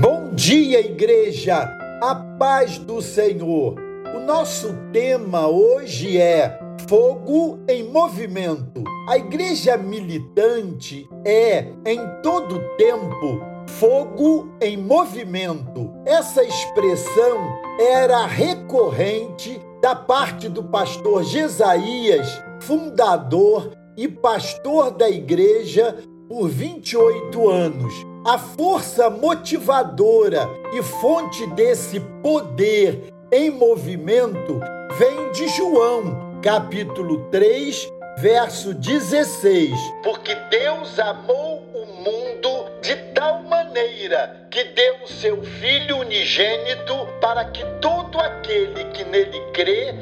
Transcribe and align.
Bom 0.00 0.30
dia, 0.32 0.78
igreja! 0.78 1.76
A 2.00 2.14
paz 2.14 2.78
do 2.78 3.02
Senhor! 3.02 3.74
O 4.14 4.20
nosso 4.20 4.72
tema 4.92 5.48
hoje 5.48 6.16
é 6.16 6.56
Fogo 6.88 7.58
em 7.68 7.82
Movimento. 7.82 8.84
A 9.08 9.18
igreja 9.18 9.76
militante 9.76 11.08
é, 11.24 11.66
em 11.84 11.98
todo 12.22 12.62
tempo, 12.76 13.42
fogo 13.66 14.48
em 14.60 14.76
movimento. 14.76 15.92
Essa 16.06 16.44
expressão 16.44 17.58
era 17.80 18.24
recorrente 18.24 19.60
da 19.82 19.96
parte 19.96 20.48
do 20.48 20.62
pastor 20.62 21.24
Jesaías, 21.24 22.40
fundador 22.60 23.72
e 23.96 24.06
pastor 24.06 24.92
da 24.92 25.10
igreja 25.10 25.96
por 26.28 26.48
28 26.48 27.50
anos. 27.50 28.06
A 28.24 28.36
força 28.36 29.08
motivadora 29.08 30.48
e 30.72 30.82
fonte 30.82 31.46
desse 31.48 32.00
poder 32.22 33.12
em 33.30 33.48
movimento 33.48 34.60
vem 34.98 35.30
de 35.32 35.48
João, 35.48 36.40
capítulo 36.42 37.26
3, 37.30 37.88
verso 38.18 38.74
16. 38.74 39.70
Porque 40.02 40.34
Deus 40.50 40.98
amou 40.98 41.62
o 41.72 41.86
mundo 41.86 42.70
de 42.82 42.96
tal 43.14 43.42
maneira 43.44 44.48
que 44.50 44.64
deu 44.64 44.96
o 45.04 45.08
seu 45.08 45.42
Filho 45.42 45.98
unigênito 45.98 46.94
para 47.20 47.44
que 47.46 47.64
todo 47.80 48.18
aquele 48.18 48.84
que 48.86 49.04
nele 49.04 49.40
crê 49.52 49.94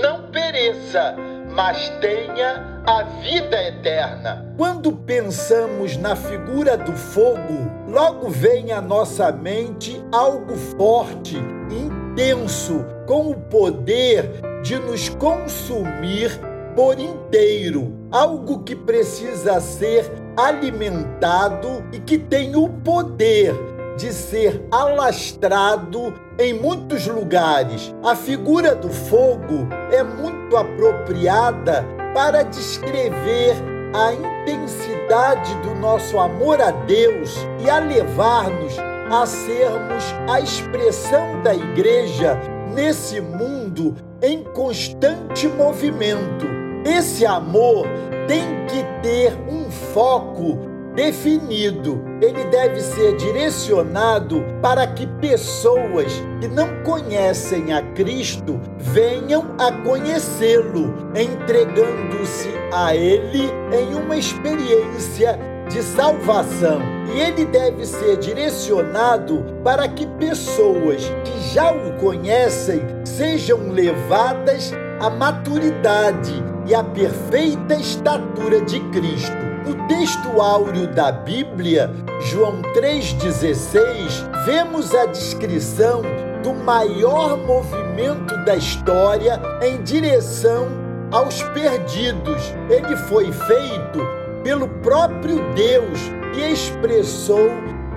não 0.00 0.30
pereça, 0.30 1.16
mas 1.54 1.88
tenha 2.00 2.82
a 2.84 3.02
vida 3.20 3.62
eterna. 3.68 4.52
Quando 4.56 4.92
pensamos 4.92 5.96
na 5.96 6.16
figura 6.16 6.76
do 6.76 6.92
fogo, 6.92 7.70
logo 7.88 8.28
vem 8.28 8.72
à 8.72 8.80
nossa 8.80 9.30
mente 9.30 10.02
algo 10.12 10.56
forte, 10.76 11.36
intenso, 11.70 12.84
com 13.06 13.30
o 13.30 13.34
poder 13.34 14.40
de 14.62 14.78
nos 14.78 15.08
consumir 15.08 16.30
por 16.74 16.98
inteiro, 16.98 17.92
algo 18.10 18.62
que 18.62 18.74
precisa 18.74 19.60
ser 19.60 20.10
alimentado 20.36 21.84
e 21.92 21.98
que 21.98 22.16
tem 22.16 22.56
o 22.56 22.68
poder 22.68 23.54
de 23.96 24.12
ser 24.12 24.66
alastrado 24.70 26.14
em 26.38 26.54
muitos 26.54 27.06
lugares. 27.06 27.94
A 28.02 28.14
figura 28.14 28.74
do 28.74 28.88
fogo 28.88 29.68
é 29.90 30.02
muito 30.02 30.56
apropriada 30.56 31.84
para 32.14 32.42
descrever 32.42 33.56
a 33.94 34.12
intensidade 34.12 35.54
do 35.56 35.74
nosso 35.74 36.18
amor 36.18 36.60
a 36.60 36.70
Deus 36.70 37.36
e 37.64 37.68
a 37.68 37.78
levar-nos 37.78 38.76
a 39.10 39.26
sermos 39.26 40.04
a 40.28 40.40
expressão 40.40 41.42
da 41.42 41.54
igreja 41.54 42.38
nesse 42.74 43.20
mundo 43.20 43.94
em 44.22 44.42
constante 44.42 45.46
movimento. 45.48 46.46
Esse 46.84 47.26
amor 47.26 47.86
tem 48.26 48.66
que 48.66 48.82
ter 49.02 49.36
um 49.48 49.70
foco 49.70 50.71
definido. 50.94 52.02
Ele 52.20 52.44
deve 52.44 52.80
ser 52.80 53.16
direcionado 53.16 54.44
para 54.60 54.86
que 54.86 55.06
pessoas 55.20 56.12
que 56.40 56.48
não 56.48 56.82
conhecem 56.82 57.72
a 57.72 57.82
Cristo 57.92 58.60
venham 58.78 59.54
a 59.58 59.72
conhecê-lo, 59.72 60.94
entregando-se 61.14 62.50
a 62.72 62.94
Ele 62.94 63.50
em 63.72 63.94
uma 63.94 64.16
experiência 64.16 65.38
de 65.68 65.82
salvação. 65.82 66.80
E 67.14 67.20
ele 67.20 67.44
deve 67.44 67.84
ser 67.84 68.16
direcionado 68.18 69.44
para 69.64 69.88
que 69.88 70.06
pessoas 70.06 71.04
que 71.24 71.54
já 71.54 71.72
o 71.72 71.92
conhecem 71.98 72.82
sejam 73.04 73.70
levadas 73.70 74.72
à 75.00 75.10
maturidade 75.10 76.32
e 76.66 76.74
à 76.74 76.82
perfeita 76.84 77.74
estatura 77.74 78.60
de 78.62 78.80
Cristo. 78.90 79.41
No 79.64 79.86
texto 79.86 80.40
áureo 80.40 80.88
da 80.88 81.12
Bíblia, 81.12 81.88
João 82.22 82.60
3,16, 82.74 84.44
vemos 84.44 84.92
a 84.92 85.06
descrição 85.06 86.02
do 86.42 86.52
maior 86.52 87.36
movimento 87.38 88.36
da 88.44 88.56
história 88.56 89.40
em 89.62 89.80
direção 89.82 90.66
aos 91.12 91.40
perdidos. 91.54 92.52
Ele 92.68 92.96
foi 93.08 93.30
feito 93.30 94.00
pelo 94.42 94.66
próprio 94.66 95.36
Deus 95.54 96.00
e 96.36 96.52
expressou 96.52 97.48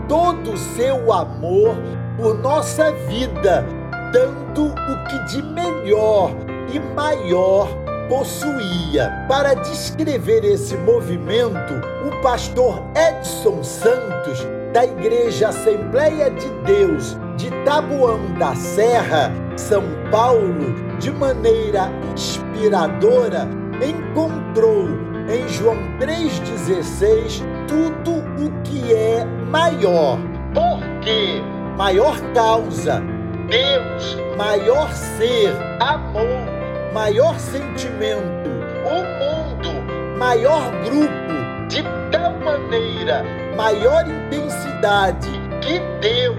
todo 0.08 0.52
o 0.52 0.58
seu 0.58 1.12
amor 1.12 1.76
por 2.16 2.38
nossa 2.38 2.92
vida, 2.92 3.66
dando 4.14 4.68
o 4.68 5.04
que 5.06 5.36
de 5.36 5.42
melhor 5.42 6.30
e 6.72 6.80
maior 6.80 7.85
possuía. 8.08 9.26
Para 9.28 9.54
descrever 9.54 10.44
esse 10.44 10.76
movimento, 10.78 11.74
o 12.06 12.22
pastor 12.22 12.82
Edson 12.96 13.64
Santos, 13.64 14.46
da 14.74 14.86
Igreja 14.86 15.50
Assembleia 15.50 16.30
de 16.32 16.50
Deus 16.66 17.18
de 17.38 17.50
Tabuão 17.64 18.20
da 18.38 18.56
Serra, 18.56 19.32
São 19.56 19.84
Paulo, 20.12 20.98
de 21.00 21.12
maneira 21.12 21.90
inspiradora, 22.14 23.48
encontrou 23.82 24.88
em 25.30 25.48
João 25.48 25.78
3,16 26.00 27.42
tudo 27.68 28.20
o 28.44 28.62
que 28.64 28.94
é 28.94 29.26
maior. 29.50 30.18
Por 30.54 30.80
quê? 31.02 31.42
Maior 31.78 32.20
causa, 32.34 33.02
Deus, 33.50 34.18
maior 34.38 34.92
ser, 34.94 35.54
amor 35.80 36.55
maior 36.96 37.38
sentimento, 37.38 38.50
o 38.86 39.04
mundo, 39.20 40.18
maior 40.18 40.72
grupo, 40.86 41.68
de 41.68 41.84
tal 42.10 42.32
maneira, 42.40 43.22
maior 43.58 44.08
intensidade, 44.08 45.30
que 45.60 45.78
deu 46.00 46.34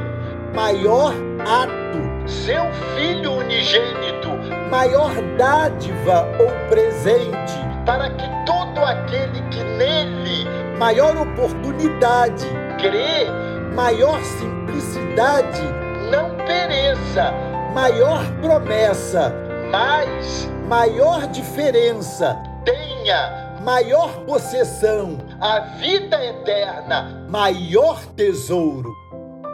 maior 0.55 1.13
ato, 1.41 2.27
seu 2.27 2.65
Filho 2.95 3.33
unigênito, 3.33 4.31
maior 4.71 5.13
dádiva 5.37 6.27
ou 6.41 6.51
presente, 6.71 7.53
para 7.85 8.09
que 8.09 8.27
todo 8.47 8.83
aquele 8.83 9.43
que 9.51 9.63
nele, 9.63 10.47
maior 10.79 11.19
oportunidade, 11.19 12.47
crê, 12.79 13.27
maior 13.75 14.19
simplicidade, 14.25 15.61
não 16.11 16.31
pereça, 16.47 17.31
maior 17.75 18.25
promessa, 18.41 19.46
maior 20.69 21.29
diferença, 21.29 22.37
tenha 22.65 23.57
maior 23.63 24.25
possessão, 24.25 25.19
a 25.41 25.61
vida 25.79 26.23
eterna, 26.25 27.27
maior 27.29 28.05
tesouro. 28.17 28.93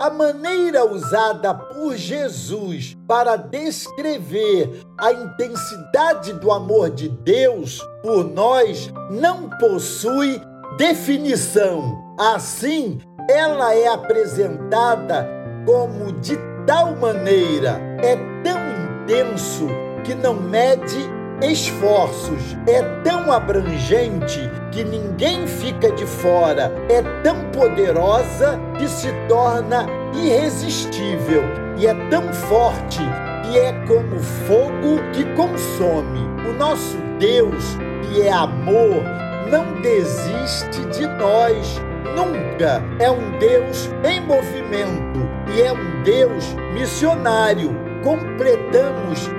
A 0.01 0.11
maneira 0.11 0.85
usada 0.85 1.55
por 1.55 1.97
Jesus 1.97 2.97
para 3.07 3.37
descrever 3.37 4.83
a 4.99 5.13
intensidade 5.13 6.33
do 6.33 6.51
amor 6.51 6.91
de 6.91 7.09
Deus 7.09 7.81
por 8.03 8.25
nós 8.25 8.93
não 9.11 9.49
possui 9.51 10.43
definição. 10.77 12.03
Assim, 12.19 13.01
ela 13.31 13.75
é 13.75 13.87
apresentada 13.87 15.29
como 15.65 16.13
de 16.21 16.37
tal 16.67 16.97
maneira, 16.97 17.81
é 18.03 18.17
tão 18.43 18.59
intenso 19.05 19.69
que 20.05 20.15
não 20.15 20.35
mede 20.35 21.11
esforços, 21.43 22.57
é 22.67 22.83
tão 23.03 23.33
abrangente 23.33 24.51
que 24.71 24.85
ninguém 24.85 25.47
fica 25.47 25.91
de 25.93 26.07
fora, 26.07 26.73
é 26.89 27.03
tão 27.23 27.51
poderosa 27.51 28.59
que 28.79 28.89
se 28.89 29.09
torna 29.29 29.87
irresistível 30.15 31.43
e 31.77 31.87
é 31.87 31.95
tão 32.09 32.33
forte 32.33 33.01
que 33.45 33.59
é 33.59 33.73
como 33.87 34.19
fogo 34.19 35.01
que 35.13 35.25
consome. 35.35 36.21
O 36.49 36.53
nosso 36.55 36.97
Deus, 37.19 37.77
que 38.03 38.23
é 38.23 38.33
amor, 38.33 39.03
não 39.51 39.81
desiste 39.81 40.85
de 40.93 41.07
nós. 41.07 41.81
Nunca 42.17 42.83
é 42.99 43.11
um 43.11 43.39
Deus 43.39 43.89
em 44.05 44.21
movimento 44.21 45.21
e 45.55 45.63
é 45.63 45.73
um 45.73 46.03
Deus 46.03 46.55
missionário. 46.75 47.75
Completamos 48.03 49.31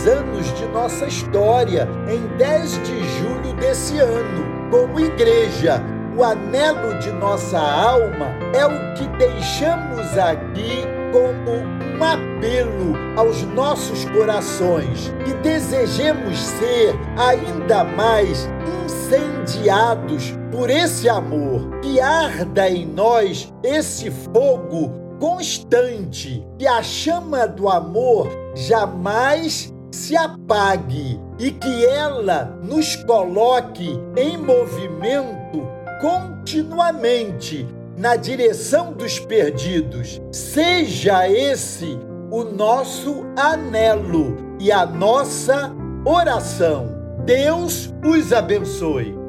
32 0.00 0.06
anos 0.06 0.54
de 0.58 0.66
nossa 0.66 1.06
história, 1.06 1.88
em 2.08 2.36
10 2.36 2.82
de 2.82 3.18
julho 3.18 3.52
desse 3.54 3.98
ano. 3.98 4.70
Como 4.70 5.00
igreja, 5.00 5.82
o 6.16 6.22
anelo 6.24 6.98
de 7.00 7.10
nossa 7.12 7.58
alma 7.58 8.26
é 8.54 8.64
o 8.64 8.94
que 8.94 9.06
deixamos 9.18 10.16
aqui 10.16 10.84
como 11.12 11.50
um 11.50 12.02
apelo 12.02 12.94
aos 13.16 13.42
nossos 13.42 14.04
corações, 14.06 15.12
que 15.24 15.34
desejemos 15.34 16.38
ser 16.38 16.94
ainda 17.18 17.84
mais 17.84 18.48
incendiados 18.84 20.34
por 20.50 20.70
esse 20.70 21.08
amor, 21.08 21.80
que 21.80 22.00
arda 22.00 22.68
em 22.68 22.86
nós 22.86 23.52
esse 23.62 24.10
fogo 24.10 24.92
constante, 25.18 26.46
que 26.58 26.66
a 26.66 26.82
chama 26.82 27.46
do 27.46 27.68
amor 27.68 28.28
jamais 28.54 29.72
se 30.00 30.16
apague 30.16 31.20
e 31.38 31.50
que 31.50 31.84
ela 31.84 32.58
nos 32.62 32.96
coloque 32.96 34.00
em 34.16 34.38
movimento 34.38 35.68
continuamente 36.00 37.68
na 37.98 38.16
direção 38.16 38.94
dos 38.94 39.18
perdidos. 39.18 40.20
Seja 40.32 41.28
esse 41.28 41.98
o 42.30 42.44
nosso 42.44 43.26
anelo 43.36 44.56
e 44.58 44.72
a 44.72 44.86
nossa 44.86 45.70
oração. 46.06 46.88
Deus 47.26 47.92
os 48.02 48.32
abençoe. 48.32 49.19